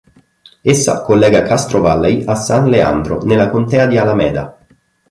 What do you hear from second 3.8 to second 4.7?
di Alameda.